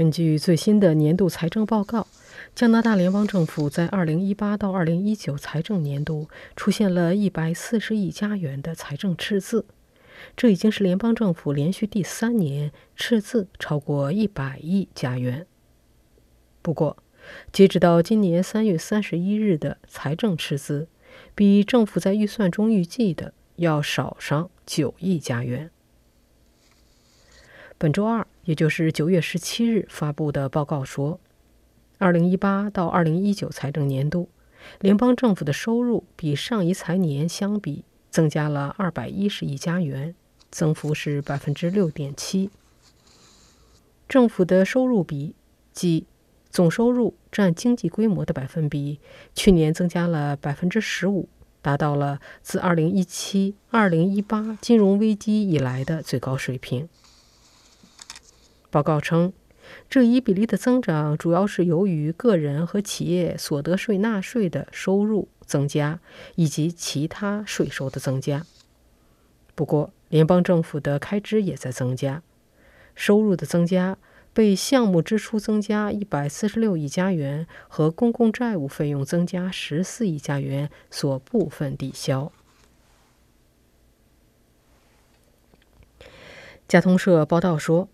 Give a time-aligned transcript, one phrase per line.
[0.00, 2.06] 根据最新的年度财政报告，
[2.54, 9.66] 加拿大联邦政府在2018到2019财政年度出现了140亿加元的财政赤字，
[10.34, 15.46] 这已经是联邦政府连续第三年赤字超过100亿加元。
[16.62, 16.96] 不过，
[17.52, 20.88] 截止到今年3月31日的财政赤字，
[21.34, 25.70] 比政府在预算中预计的要少上9亿加元。
[27.76, 31.20] 本周二，也就是九月十七日发布的报告说，
[31.98, 34.28] 二零一八到二零一九财政年度，
[34.80, 40.16] 联邦政府的收入比上一财年相比增加了二百一十亿加元，
[40.50, 42.50] 增幅是百分之六点七。
[44.08, 45.36] 政府的收入比，
[45.72, 46.08] 即
[46.50, 48.98] 总收入占经济规模的百分比，
[49.32, 51.28] 去年增加了百分之十五，
[51.62, 56.88] 达到了自二零一七二零一八金融危机以来的最高水平。
[58.70, 59.32] 报告称，
[59.88, 65.98] 这一比例的增长主要是由于个人和企业所得税纳税的收入增加，
[66.36, 68.46] 以及其他税收的增加。
[69.56, 72.22] 不过，联邦政府的开支也在增加，
[72.94, 73.98] 收入的增加
[74.32, 82.30] 被项目支出增加一百四十六亿加元和公共债务费用增加十四亿加元所部分抵消。
[86.68, 87.88] 加通社报道说。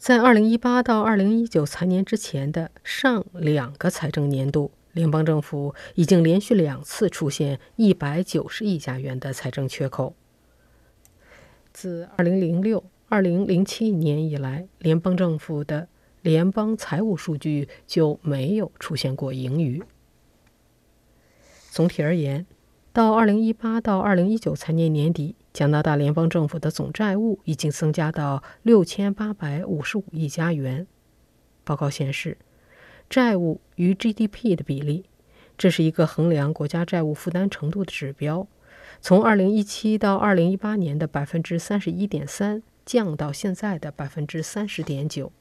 [0.00, 10.14] 在2018到2019财年之前的上两个财政年度，联邦政府已经连续两次出现190亿加元的财政缺口。
[11.74, 15.86] 自2006、2007年以来，联邦政府的
[16.22, 19.82] 联邦财务数据就没有出现过盈余。
[21.70, 22.46] 总体而言，
[22.92, 25.36] 到2018到2019财年年底。
[25.52, 30.86] 加拿大联邦政府的总债务已经增加到六千八百五十五亿加元。
[31.64, 32.38] 报告显示，
[33.08, 35.06] 债务与 GDP 的比例，
[35.58, 38.46] 这是一个衡量国家债务负担程度的指标，
[39.00, 45.32] 从二零一七到二零一八年的百分之三十一点三降到现在的百分之三十点九。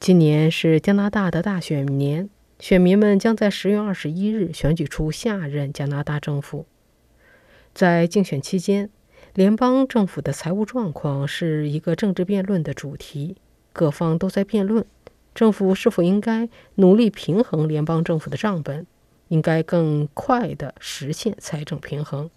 [0.00, 2.28] 今年是加拿大的大选年，
[2.60, 6.66] 选民们将在十月二十一日选举出下任加拿大政府。
[7.72, 8.90] 在竞选期间，
[9.32, 13.36] 联邦政府的财务状况是一个政治辩论的主题。
[13.72, 14.84] 各方都在辩论，
[15.34, 18.86] 政府是否应该努力平衡联邦政府的账本，
[19.28, 22.28] 应该更快地实现财政平衡。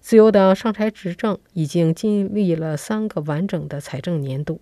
[0.00, 4.60] 自由党上台执政已经经历了三个完整的财政年度，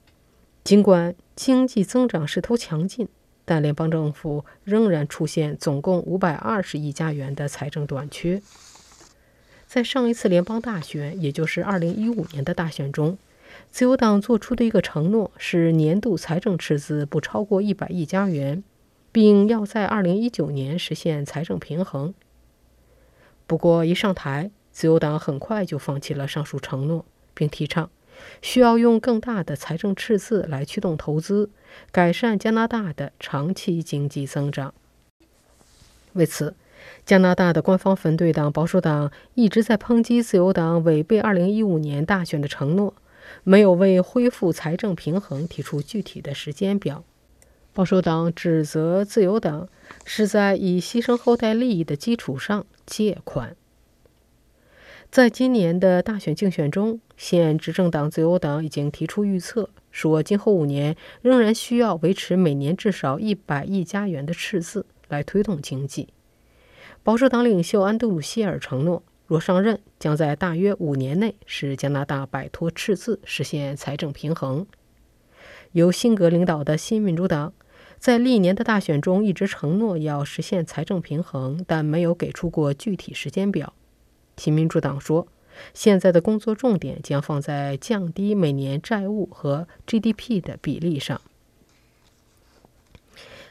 [0.62, 3.09] 尽管经济增长势头强劲，
[3.44, 8.41] 但联邦政府仍然出现总共五百二十亿加元的财政短缺。
[9.66, 13.19] 在上一次联邦大选，也就是2015年的大选中，
[13.71, 18.62] 自由党做出的一个承诺是年度财政赤字不超过100亿加元，
[19.10, 22.15] 并要在2019年实现财政平衡。
[23.47, 27.91] 不过，一上台，自由党很快就放弃了上述承诺，并提倡
[28.42, 31.50] 需要用更大的财政赤字来驱动投资，
[31.91, 34.75] 改善加拿大的长期经济增长。
[36.12, 36.54] 为此，
[37.04, 42.94] 加拿大的官方反对党保守党一直在抨击自由党违背2015年大选的承诺，
[43.42, 47.02] 没有为恢复财政平衡提出具体的时间表。
[47.72, 49.69] 保守党指责自由党
[50.04, 53.56] 是在以牺牲后代利益的基础上借款。
[55.10, 66.08] 在今年的大选竞选中，现执政党自由党已经提出预测，说今后五年仍然需要维持每年至少100亿加元的赤字来推动经济。
[67.02, 74.66] 保守党领袖安德鲁·希尔承诺，若上任，将在大约五年内使加拿大摆脱赤字，实现财政平衡。
[75.72, 77.52] 由辛格领导的新民主党
[77.98, 83.72] 在历年的大选中一直承诺要实现财政平衡，但没有给出过具体时间表。
[84.36, 85.26] 新民主党说，
[85.72, 91.20] 现在的工作重点将放在降低每年债务和 GDP 的比例上。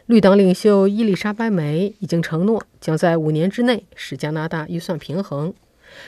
[0.06, 5.54] 绿党领袖伊丽莎白·梅已经承诺，将在五年之内使加拿大预算平衡。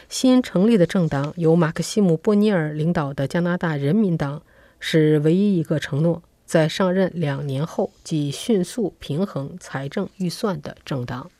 [0.09, 4.41] 新成立的政党由马克西姆·波尼尔领导的加拿大人民党
[4.79, 11.31] 是唯一一个承诺在上任两年后即迅速平衡财政预算的政党。